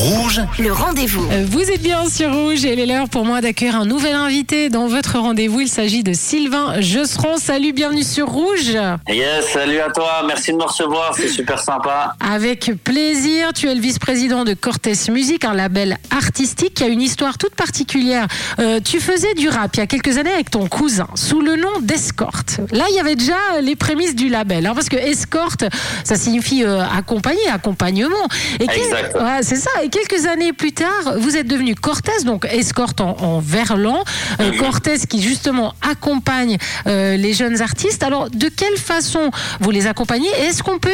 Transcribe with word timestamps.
Rouge, 0.00 0.40
Le 0.58 0.72
rendez-vous. 0.72 1.28
Euh, 1.30 1.44
Vous 1.46 1.60
êtes 1.60 1.82
bien 1.82 2.08
sur 2.08 2.32
Rouge 2.34 2.64
et 2.64 2.72
il 2.72 2.80
est 2.80 2.86
l'heure 2.86 3.10
pour 3.10 3.26
moi 3.26 3.42
d'accueillir 3.42 3.76
un 3.76 3.84
nouvel 3.84 4.14
invité 4.14 4.70
dans 4.70 4.86
votre 4.86 5.18
rendez-vous. 5.18 5.60
Il 5.60 5.68
s'agit 5.68 6.02
de 6.02 6.14
Sylvain 6.14 6.80
Josseron. 6.80 7.36
Salut, 7.36 7.74
bienvenue 7.74 8.02
sur 8.02 8.26
Rouge. 8.26 8.78
Yes, 9.10 9.46
salut 9.52 9.78
à 9.78 9.90
toi, 9.90 10.22
merci 10.26 10.52
de 10.52 10.56
me 10.56 10.62
recevoir, 10.62 11.14
c'est 11.14 11.28
super 11.28 11.58
sympa. 11.58 12.14
Avec 12.18 12.72
plaisir, 12.82 13.52
tu 13.52 13.68
es 13.68 13.74
le 13.74 13.80
vice-président 13.82 14.44
de 14.44 14.54
Cortés 14.54 14.94
Music, 15.10 15.44
un 15.44 15.52
label 15.52 15.98
artistique 16.10 16.72
qui 16.72 16.84
a 16.84 16.88
une 16.88 17.02
histoire 17.02 17.36
toute 17.36 17.54
particulière. 17.54 18.26
Euh, 18.58 18.80
tu 18.82 19.00
faisais 19.00 19.34
du 19.34 19.50
rap 19.50 19.76
il 19.76 19.80
y 19.80 19.82
a 19.82 19.86
quelques 19.86 20.16
années 20.16 20.32
avec 20.32 20.50
ton 20.50 20.66
cousin 20.66 21.08
sous 21.14 21.42
le 21.42 21.56
nom 21.56 21.78
d'Escorte. 21.82 22.60
Là, 22.72 22.86
il 22.88 22.96
y 22.96 23.00
avait 23.00 23.16
déjà 23.16 23.36
les 23.60 23.76
prémices 23.76 24.16
du 24.16 24.30
label, 24.30 24.64
hein, 24.64 24.72
parce 24.74 24.88
que 24.88 24.96
Escorte, 24.96 25.66
ça 26.04 26.16
signifie 26.16 26.64
euh, 26.64 26.80
accompagner, 26.88 27.46
accompagnement. 27.52 28.16
Et 28.60 28.64
Exact. 28.64 29.14
Ouais, 29.20 29.40
c'est 29.42 29.56
ça. 29.56 29.68
Et 29.84 29.89
quelques 29.90 30.26
années 30.26 30.52
plus 30.52 30.72
tard, 30.72 31.18
vous 31.18 31.36
êtes 31.36 31.46
devenu 31.46 31.74
Cortés, 31.74 32.24
donc 32.24 32.46
escorte 32.46 33.00
en, 33.00 33.16
en 33.20 33.40
verlan. 33.40 34.02
Euh, 34.40 34.52
Cortés 34.58 34.98
qui 35.08 35.22
justement 35.22 35.74
accompagne 35.88 36.56
euh, 36.86 37.16
les 37.16 37.32
jeunes 37.32 37.60
artistes. 37.62 38.02
Alors, 38.02 38.30
de 38.30 38.48
quelle 38.48 38.76
façon 38.76 39.30
vous 39.60 39.70
les 39.70 39.86
accompagnez 39.86 40.28
Est-ce 40.40 40.62
qu'on 40.62 40.78
peut 40.78 40.90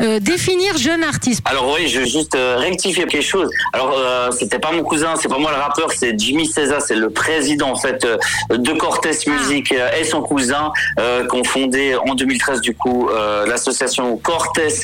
euh, 0.00 0.20
définir 0.20 0.76
jeune 0.76 1.02
artiste? 1.04 1.42
Alors 1.44 1.74
oui, 1.74 1.88
je 1.88 2.00
veux 2.00 2.06
juste 2.06 2.36
rectifier 2.56 3.04
quelque 3.06 3.22
chose. 3.22 3.50
Alors 3.72 3.94
c'était 4.32 4.58
pas 4.58 4.72
mon 4.72 4.82
cousin, 4.82 5.14
c'est 5.20 5.28
pas 5.28 5.38
moi 5.38 5.50
le 5.50 5.60
rappeur, 5.60 5.90
c'est 5.92 6.18
Jimmy 6.18 6.46
César, 6.46 6.80
c'est 6.80 6.96
le 6.96 7.10
président 7.10 7.70
en 7.70 7.76
fait 7.76 8.06
de 8.50 8.72
Cortés 8.72 9.10
Music 9.26 9.72
euh, 9.72 9.90
et 10.00 10.04
son 10.04 10.22
cousin 10.22 10.72
qui 10.96 11.36
ont 11.36 11.44
fondé 11.44 11.96
en 11.96 12.14
2013 12.14 12.60
du 12.60 12.74
coup 12.74 13.08
l'association 13.46 14.16
Cortés 14.16 14.74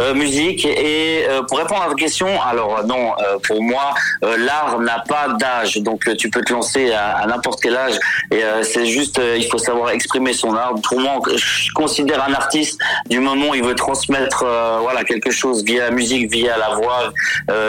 euh, 0.00 0.14
Music. 0.14 0.64
Et 0.64 1.26
pour 1.48 1.58
répondre 1.58 1.82
à 1.82 1.86
votre 1.86 1.98
question, 1.98 2.40
alors 2.40 2.84
non, 2.86 3.09
euh, 3.18 3.38
pour 3.46 3.62
moi 3.62 3.94
euh, 4.24 4.36
l'art 4.38 4.78
n'a 4.80 5.02
pas 5.08 5.28
d'âge, 5.38 5.76
donc 5.78 6.06
euh, 6.06 6.14
tu 6.14 6.30
peux 6.30 6.42
te 6.42 6.52
lancer 6.52 6.92
à, 6.92 7.16
à 7.18 7.26
n'importe 7.26 7.60
quel 7.62 7.76
âge. 7.76 7.98
Et 8.30 8.42
c'est 8.62 8.86
juste, 8.86 9.20
il 9.36 9.44
faut 9.46 9.58
savoir 9.58 9.90
exprimer 9.90 10.32
son 10.32 10.54
art. 10.54 10.74
Pour 10.82 11.00
moi, 11.00 11.20
je 11.34 11.72
considère 11.72 12.24
un 12.24 12.32
artiste 12.32 12.80
du 13.08 13.18
moment 13.18 13.50
où 13.50 13.54
il 13.54 13.64
veut 13.64 13.74
transmettre 13.74 14.44
voilà 14.80 15.04
quelque 15.04 15.30
chose 15.30 15.64
via 15.64 15.84
la 15.86 15.90
musique, 15.90 16.30
via 16.30 16.56
la 16.56 16.74
voix, 16.76 17.12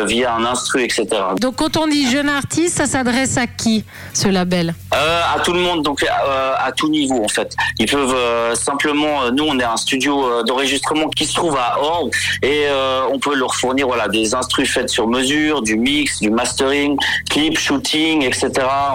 via 0.05 0.33
un 0.35 0.45
instru, 0.45 0.83
etc. 0.83 1.07
Donc, 1.39 1.55
quand 1.55 1.77
on 1.77 1.87
dit 1.87 2.09
jeune 2.09 2.29
artiste, 2.29 2.77
ça 2.77 2.85
s'adresse 2.85 3.37
à 3.37 3.47
qui 3.47 3.83
ce 4.13 4.27
label? 4.27 4.73
Euh, 4.93 5.21
à 5.35 5.39
tout 5.39 5.53
le 5.53 5.59
monde, 5.59 5.83
donc 5.83 6.03
euh, 6.03 6.53
à 6.57 6.71
tout 6.71 6.89
niveau 6.89 7.23
en 7.23 7.27
fait. 7.27 7.55
Ils 7.79 7.89
peuvent 7.89 8.13
euh, 8.13 8.55
simplement, 8.55 9.31
nous 9.31 9.45
on 9.45 9.57
est 9.59 9.63
un 9.63 9.77
studio 9.77 10.43
d'enregistrement 10.43 11.07
qui 11.09 11.25
se 11.25 11.33
trouve 11.33 11.57
à 11.57 11.79
Orbe 11.81 12.11
et 12.41 12.65
on 13.11 13.19
peut 13.19 13.35
leur 13.35 13.55
fournir 13.55 13.87
voilà 13.87 14.07
des 14.07 14.35
instrus 14.35 14.71
faits 14.71 14.89
sur 14.89 15.07
mesure, 15.07 15.20
du 15.21 15.77
mix, 15.77 16.19
du 16.19 16.29
mastering, 16.29 16.97
clip, 17.29 17.57
shooting, 17.57 18.23
etc. 18.23 18.51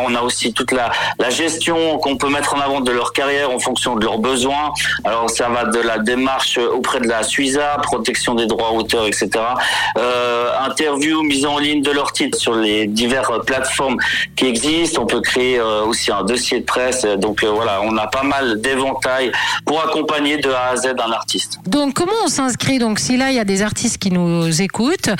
On 0.06 0.14
a 0.14 0.22
aussi 0.22 0.52
toute 0.52 0.72
la, 0.72 0.90
la 1.18 1.30
gestion 1.30 1.98
qu'on 1.98 2.16
peut 2.16 2.28
mettre 2.28 2.54
en 2.54 2.60
avant 2.60 2.80
de 2.80 2.92
leur 2.92 3.12
carrière 3.12 3.50
en 3.50 3.58
fonction 3.58 3.96
de 3.96 4.04
leurs 4.04 4.18
besoins. 4.18 4.72
Alors 5.04 5.30
ça 5.30 5.48
va 5.48 5.64
de 5.64 5.80
la 5.80 5.98
démarche 5.98 6.58
auprès 6.58 7.00
de 7.00 7.08
la 7.08 7.22
Suiza, 7.22 7.78
protection 7.82 8.34
des 8.34 8.46
droits 8.46 8.70
d'auteur, 8.86 9.06
etc. 9.06 9.30
Euh, 9.96 10.50
interview, 10.66 11.22
mise 11.22 11.46
en 11.46 11.58
ligne 11.58 11.82
de 11.82 11.90
leur 11.90 12.12
titre 12.12 12.38
sur 12.38 12.54
les 12.54 12.86
diverses 12.86 13.44
plateformes 13.44 13.96
qui 14.36 14.46
existent. 14.46 15.02
On 15.02 15.06
peut 15.06 15.20
créer 15.20 15.58
euh, 15.58 15.84
aussi 15.84 16.10
un 16.12 16.22
dossier 16.24 16.60
de 16.60 16.64
presse. 16.64 17.04
Donc 17.18 17.42
euh, 17.42 17.50
voilà, 17.50 17.80
on 17.82 17.96
a 17.96 18.06
pas 18.06 18.22
mal 18.22 18.60
d'éventails 18.60 19.32
pour 19.64 19.82
accompagner 19.82 20.38
de 20.38 20.50
A 20.50 20.70
à 20.70 20.76
Z 20.76 20.94
un 20.98 21.12
artiste. 21.12 21.58
Donc, 21.66 21.94
comment 21.94 22.12
on 22.24 22.28
s'inscrit? 22.28 22.78
Donc, 22.78 22.98
si 22.98 23.16
là, 23.16 23.30
il 23.30 23.36
y 23.36 23.40
a 23.40 23.44
des 23.44 23.62
artistes 23.62 23.98
qui 23.98 24.10
nous 24.10 24.62
écoutent, 24.62 25.10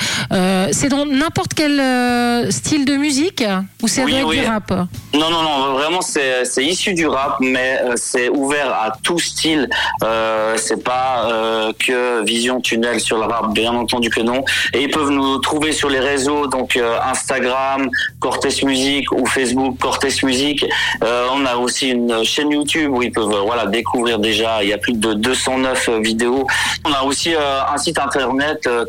c'est 0.71 0.89
dans 0.89 0.96
n'importe 1.05 1.53
quel 1.53 1.79
euh, 1.79 2.49
style 2.51 2.85
de 2.85 2.95
musique 2.95 3.43
Ou 3.81 3.87
c'est 3.87 4.03
Oui, 4.03 4.39
du 4.39 4.45
rap 4.45 4.71
Non, 5.13 5.29
non, 5.29 5.43
non, 5.43 5.73
vraiment 5.73 6.01
c'est 6.01 6.45
c'est 6.45 6.63
issu 6.63 6.93
du 6.93 7.07
rap, 7.07 7.37
mais 7.39 7.79
euh, 7.83 7.93
c'est 7.95 8.29
ouvert 8.29 8.71
à 8.73 8.91
tout 9.03 9.19
style. 9.19 9.69
Euh, 10.03 10.55
c'est 10.57 10.83
pas 10.83 11.29
euh, 11.31 11.71
que 11.77 12.23
Vision 12.23 12.61
Tunnel 12.61 12.99
sur 12.99 13.17
le 13.17 13.25
rap, 13.25 13.53
bien 13.53 13.73
entendu 13.73 14.09
que 14.09 14.21
non. 14.21 14.43
Et 14.73 14.83
ils 14.83 14.91
peuvent 14.91 15.11
nous 15.11 15.37
trouver 15.39 15.71
sur 15.71 15.89
les 15.89 15.99
réseaux, 15.99 16.47
donc 16.47 16.79
Instagram, 17.11 17.89
Cortés 18.19 18.49
Music 18.63 19.11
ou 19.11 19.25
Facebook 19.25 19.77
Cortés 19.79 20.13
Music. 20.23 20.65
Euh, 21.03 21.27
on 21.33 21.45
a 21.45 21.55
aussi 21.55 21.89
une 21.89 22.23
chaîne 22.23 22.51
YouTube 22.51 22.91
où 22.93 23.01
ils 23.01 23.11
peuvent 23.11 23.43
voilà 23.45 23.65
découvrir 23.65 24.19
déjà. 24.19 24.63
Il 24.63 24.69
y 24.69 24.73
a 24.73 24.77
plus 24.77 24.93
de 24.93 25.13
209 25.13 25.89
vidéos. 26.01 26.47
On 26.85 26.93
a 26.93 27.03
aussi 27.03 27.33
un 27.35 27.77
site 27.77 27.99
internet 27.99 28.65
euh, 28.67 28.85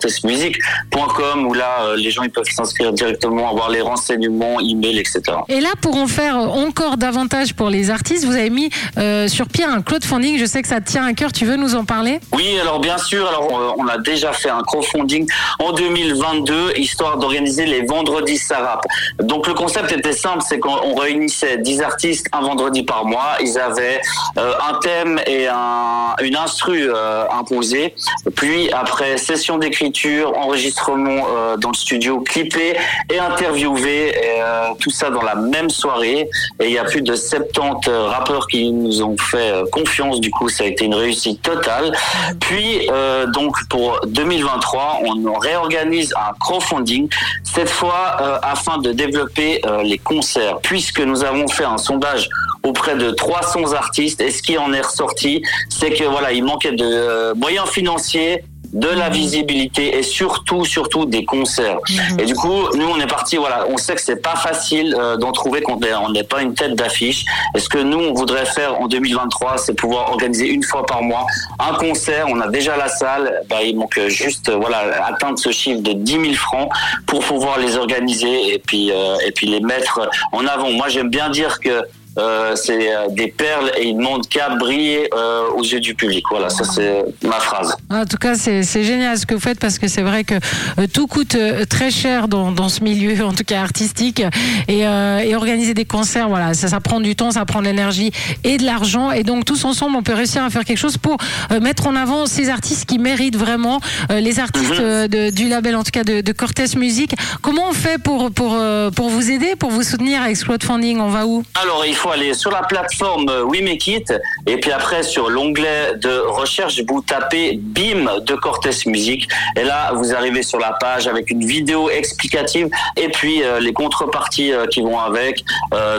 www.cortesmusic.com 0.00 1.46
où 1.46 1.54
là 1.54 1.82
euh, 1.82 1.96
les 1.96 2.10
gens 2.10 2.22
ils 2.22 2.30
peuvent 2.30 2.44
s'inscrire 2.50 2.92
directement, 2.92 3.50
avoir 3.50 3.70
les 3.70 3.80
renseignements, 3.80 4.60
email, 4.60 4.98
etc. 4.98 5.22
Et 5.48 5.60
là, 5.60 5.70
pour 5.80 5.96
en 5.96 6.06
faire 6.06 6.36
encore 6.36 6.96
davantage 6.96 7.54
pour 7.54 7.70
les 7.70 7.90
artistes, 7.90 8.24
vous 8.24 8.34
avez 8.34 8.50
mis 8.50 8.70
euh, 8.98 9.28
sur 9.28 9.48
pied 9.48 9.64
un 9.64 9.82
crowdfunding. 9.82 10.38
Je 10.38 10.44
sais 10.44 10.62
que 10.62 10.68
ça 10.68 10.80
te 10.80 10.90
tient 10.90 11.04
à 11.04 11.12
cœur. 11.12 11.32
Tu 11.32 11.44
veux 11.44 11.56
nous 11.56 11.74
en 11.74 11.84
parler? 11.84 12.20
Oui, 12.32 12.58
alors 12.60 12.80
bien 12.80 12.98
sûr, 12.98 13.26
alors 13.28 13.48
euh, 13.52 13.72
on 13.78 13.86
a 13.86 13.98
déjà 13.98 14.32
fait 14.32 14.50
un 14.50 14.62
crowdfunding 14.62 15.26
en 15.58 15.72
2022 15.72 16.72
histoire 16.76 17.18
d'organiser 17.18 17.66
les 17.66 17.84
vendredis 17.84 18.38
Sarap. 18.38 18.84
Donc 19.22 19.46
le 19.46 19.54
concept 19.54 19.92
était 19.92 20.12
simple, 20.12 20.42
c'est 20.46 20.58
qu'on 20.58 20.76
on 20.82 20.94
réunissait 20.94 21.58
10 21.58 21.82
artistes 21.82 22.26
un 22.32 22.40
vendredi 22.40 22.82
par 22.82 23.04
mois. 23.04 23.36
Ils 23.40 23.58
avaient 23.58 24.00
euh, 24.38 24.52
un 24.68 24.78
thème 24.80 25.20
et 25.26 25.48
un, 25.48 26.14
une 26.22 26.36
instru 26.36 26.90
euh, 26.90 27.24
imposée. 27.30 27.94
Puis 28.34 28.70
après 28.72 29.16
session 29.18 29.58
d'écriture, 29.58 29.89
enregistrement 30.34 31.26
euh, 31.28 31.56
dans 31.56 31.70
le 31.70 31.76
studio, 31.76 32.20
clippé 32.20 32.76
et 33.12 33.18
interviewé, 33.18 34.14
euh, 34.16 34.68
tout 34.78 34.90
ça 34.90 35.10
dans 35.10 35.22
la 35.22 35.34
même 35.34 35.70
soirée. 35.70 36.28
Et 36.60 36.66
il 36.66 36.72
y 36.72 36.78
a 36.78 36.84
plus 36.84 37.02
de 37.02 37.14
70 37.14 37.88
rappeurs 37.88 38.46
qui 38.46 38.70
nous 38.70 39.02
ont 39.02 39.16
fait 39.16 39.50
euh, 39.50 39.64
confiance. 39.70 40.20
Du 40.20 40.30
coup, 40.30 40.48
ça 40.48 40.64
a 40.64 40.66
été 40.66 40.84
une 40.84 40.94
réussite 40.94 41.42
totale. 41.42 41.92
Puis, 42.40 42.88
euh, 42.90 43.26
donc, 43.26 43.56
pour 43.68 44.00
2023, 44.06 45.00
on 45.04 45.38
réorganise 45.38 46.12
un 46.16 46.32
crowdfunding, 46.38 47.08
cette 47.44 47.68
fois 47.68 48.16
euh, 48.20 48.38
afin 48.42 48.78
de 48.78 48.92
développer 48.92 49.60
euh, 49.64 49.82
les 49.82 49.98
concerts, 49.98 50.58
puisque 50.62 51.00
nous 51.00 51.24
avons 51.24 51.48
fait 51.48 51.64
un 51.64 51.78
sondage 51.78 52.28
auprès 52.62 52.96
de 52.96 53.10
300 53.10 53.72
artistes, 53.72 54.20
et 54.20 54.30
ce 54.30 54.42
qui 54.42 54.58
en 54.58 54.72
est 54.72 54.80
ressorti, 54.80 55.42
c'est 55.68 55.90
que 55.90 56.04
voilà, 56.04 56.32
il 56.32 56.44
manquait 56.44 56.72
de 56.72 56.84
euh, 56.84 57.34
moyens 57.34 57.68
financiers 57.68 58.44
de 58.72 58.88
la 58.88 59.08
visibilité 59.08 59.98
et 59.98 60.02
surtout 60.02 60.64
surtout 60.64 61.04
des 61.04 61.24
concerts. 61.24 61.78
Et 62.18 62.24
du 62.24 62.34
coup 62.34 62.68
nous 62.74 62.86
on 62.86 62.98
est 63.00 63.06
parti 63.06 63.36
voilà 63.36 63.66
on 63.68 63.76
sait 63.76 63.94
que 63.94 64.00
c'est 64.00 64.22
pas 64.22 64.36
facile 64.36 64.96
euh, 64.98 65.16
d'en 65.16 65.32
trouver 65.32 65.60
est- 65.60 65.94
on 66.02 66.10
n'est 66.10 66.22
pas 66.24 66.40
une 66.42 66.54
tête 66.54 66.74
d'affiche. 66.74 67.24
Et 67.56 67.58
ce 67.60 67.68
que 67.68 67.78
nous 67.78 67.98
on 67.98 68.14
voudrait 68.14 68.46
faire 68.46 68.80
en 68.80 68.86
2023 68.86 69.58
c'est 69.58 69.74
pouvoir 69.74 70.10
organiser 70.12 70.46
une 70.48 70.62
fois 70.62 70.86
par 70.86 71.02
mois 71.02 71.26
un 71.58 71.74
concert. 71.74 72.26
On 72.28 72.40
a 72.40 72.48
déjà 72.48 72.76
la 72.76 72.88
salle. 72.88 73.42
Bah, 73.48 73.56
il 73.64 73.76
manque 73.76 73.98
juste 74.08 74.48
euh, 74.48 74.56
voilà 74.56 75.04
atteindre 75.06 75.38
ce 75.38 75.50
chiffre 75.50 75.80
de 75.82 75.92
10 75.92 76.12
000 76.12 76.24
francs 76.34 76.68
pour 77.06 77.20
pouvoir 77.20 77.58
les 77.58 77.76
organiser 77.76 78.54
et 78.54 78.58
puis 78.58 78.92
euh, 78.92 79.16
et 79.26 79.32
puis 79.32 79.46
les 79.46 79.60
mettre 79.60 80.08
en 80.32 80.46
avant. 80.46 80.70
Moi 80.70 80.88
j'aime 80.88 81.08
bien 81.10 81.28
dire 81.30 81.58
que 81.60 81.82
euh, 82.18 82.54
c'est 82.56 82.92
euh, 82.94 83.08
des 83.10 83.28
perles 83.28 83.70
et 83.78 83.84
ils 83.88 83.94
ne 83.96 83.98
demandent 84.02 84.26
qu'à 84.28 84.50
briller 84.56 85.08
euh, 85.14 85.44
aux 85.56 85.62
yeux 85.62 85.80
du 85.80 85.94
public. 85.94 86.24
Voilà, 86.30 86.50
ça 86.50 86.64
c'est 86.64 87.04
ma 87.22 87.38
phrase. 87.40 87.76
En 87.90 88.04
tout 88.04 88.16
cas, 88.16 88.34
c'est 88.34 88.62
c'est 88.62 88.82
génial 88.84 89.16
ce 89.18 89.26
que 89.26 89.34
vous 89.34 89.40
faites 89.40 89.58
parce 89.60 89.78
que 89.78 89.88
c'est 89.88 90.02
vrai 90.02 90.24
que 90.24 90.34
euh, 90.34 90.86
tout 90.92 91.06
coûte 91.06 91.36
très 91.68 91.90
cher 91.90 92.28
dans, 92.28 92.52
dans 92.52 92.68
ce 92.68 92.82
milieu, 92.82 93.24
en 93.30 93.32
tout 93.32 93.44
cas 93.44 93.60
artistique. 93.60 94.22
Et, 94.68 94.86
euh, 94.86 95.18
et 95.18 95.34
organiser 95.36 95.74
des 95.74 95.84
concerts, 95.84 96.28
voilà, 96.28 96.54
ça, 96.54 96.68
ça 96.68 96.80
prend 96.80 97.00
du 97.00 97.14
temps, 97.16 97.30
ça 97.30 97.44
prend 97.44 97.60
de 97.60 97.66
l'énergie 97.66 98.10
et 98.44 98.56
de 98.58 98.64
l'argent. 98.64 99.10
Et 99.12 99.22
donc, 99.22 99.44
tous 99.44 99.64
ensemble, 99.64 99.96
on 99.96 100.02
peut 100.02 100.14
réussir 100.14 100.44
à 100.44 100.50
faire 100.50 100.64
quelque 100.64 100.78
chose 100.78 100.98
pour 100.98 101.16
mettre 101.60 101.86
en 101.86 101.96
avant 101.96 102.26
ces 102.26 102.48
artistes 102.50 102.86
qui 102.86 102.98
méritent 102.98 103.36
vraiment, 103.36 103.80
les 104.10 104.38
artistes 104.40 104.70
Mhm. 104.80 105.08
de- 105.08 105.30
du 105.30 105.48
label, 105.48 105.76
en 105.76 105.82
tout 105.84 105.90
cas 105.92 106.04
de, 106.04 106.20
de 106.20 106.32
Cortés 106.32 106.64
Music. 106.76 107.14
Comment 107.42 107.68
on 107.70 107.72
fait 107.72 107.98
pour, 108.02 108.30
pour, 108.30 108.56
pour 108.94 109.08
vous 109.08 109.30
aider, 109.30 109.54
pour 109.58 109.70
vous 109.70 109.82
soutenir 109.82 110.22
avec 110.22 110.36
ce 110.36 110.44
crowdfunding 110.44 110.98
On 111.00 111.08
va 111.08 111.26
où? 111.26 111.42
Alors, 111.60 111.84
il 111.86 111.94
faut 112.00 112.10
aller 112.10 112.32
sur 112.32 112.50
la 112.50 112.62
plateforme 112.62 113.28
euh, 113.28 113.42
We 113.42 113.60
Make 113.60 113.86
It 113.86 114.14
et 114.46 114.56
puis 114.56 114.72
après 114.72 115.02
sur 115.02 115.28
l'onglet 115.28 115.96
de 115.96 116.18
recherche, 116.28 116.80
vous 116.88 117.02
tapez 117.02 117.58
BIM 117.60 118.20
de 118.20 118.34
Cortés 118.36 118.70
Music 118.86 119.28
et 119.56 119.64
là 119.64 119.92
vous 119.92 120.14
arrivez 120.14 120.42
sur 120.42 120.58
la 120.58 120.72
page 120.80 121.06
avec 121.06 121.30
une 121.30 121.44
vidéo 121.44 121.90
explicative 121.90 122.70
et 122.96 123.08
puis 123.08 123.42
euh, 123.42 123.60
les 123.60 123.74
contreparties 123.74 124.52
euh, 124.52 124.66
qui 124.66 124.80
vont 124.80 124.98
avec. 124.98 125.44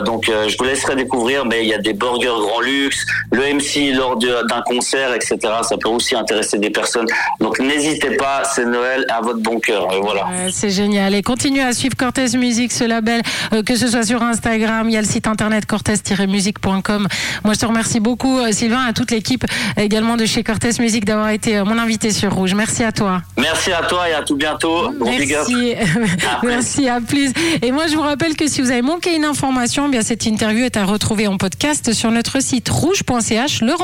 Donc, 0.04 0.26
je 0.26 0.56
vous 0.56 0.64
laisserai 0.64 0.96
découvrir, 0.96 1.44
mais 1.44 1.62
il 1.62 1.68
y 1.68 1.74
a 1.74 1.78
des 1.78 1.92
burgers 1.92 2.26
grand 2.26 2.60
luxe, 2.60 3.04
le 3.32 3.54
MC 3.54 3.94
lors 3.94 4.16
d'un 4.16 4.62
concert, 4.64 5.14
etc. 5.14 5.38
Ça 5.62 5.76
peut 5.76 5.88
aussi 5.88 6.14
intéresser 6.14 6.58
des 6.58 6.70
personnes. 6.70 7.06
Donc, 7.40 7.58
n'hésitez 7.58 8.16
pas, 8.16 8.42
c'est 8.44 8.64
Noël 8.64 9.04
à 9.08 9.20
votre 9.20 9.40
bon 9.40 9.58
cœur. 9.58 9.88
Voilà. 10.02 10.26
C'est 10.50 10.70
génial. 10.70 11.14
Et 11.14 11.22
continuez 11.22 11.62
à 11.62 11.72
suivre 11.72 11.96
Cortés 11.96 12.36
Music, 12.36 12.72
ce 12.72 12.84
label, 12.84 13.22
que 13.66 13.76
ce 13.76 13.88
soit 13.88 14.04
sur 14.04 14.22
Instagram, 14.22 14.88
il 14.88 14.94
y 14.94 14.96
a 14.96 15.02
le 15.02 15.06
site 15.06 15.26
internet 15.26 15.66
cortez-musique.com. 15.96 17.08
Moi, 17.44 17.54
je 17.54 17.58
te 17.58 17.66
remercie 17.66 18.00
beaucoup, 18.00 18.40
Sylvain, 18.52 18.84
à 18.84 18.92
toute 18.92 19.10
l'équipe 19.10 19.44
également 19.76 20.16
de 20.16 20.26
chez 20.26 20.42
Cortez 20.42 20.70
Musique 20.78 21.04
d'avoir 21.04 21.30
été 21.30 21.62
mon 21.62 21.78
invité 21.78 22.10
sur 22.10 22.34
Rouge. 22.34 22.54
Merci 22.54 22.84
à 22.84 22.92
toi. 22.92 23.22
Merci 23.36 23.72
à 23.72 23.82
toi 23.82 24.08
et 24.08 24.14
à 24.14 24.22
tout 24.22 24.36
bientôt. 24.36 24.90
Merci. 25.04 25.74
Merci, 26.42 26.88
à 26.88 27.00
plus. 27.00 27.32
Et 27.62 27.72
moi, 27.72 27.86
je 27.86 27.94
vous 27.94 28.02
rappelle 28.02 28.36
que 28.36 28.48
si 28.48 28.60
vous 28.60 28.70
avez 28.70 28.82
manqué 28.82 29.14
une 29.14 29.24
information, 29.24 29.86
eh 29.88 29.90
bien 29.90 30.02
cette 30.02 30.26
interview 30.26 30.64
est 30.64 30.76
à 30.76 30.84
retrouver 30.84 31.26
en 31.26 31.36
podcast 31.36 31.92
sur 31.92 32.10
notre 32.10 32.40
site 32.42 32.68
rouge.ch. 32.68 33.60
Le 33.62 33.74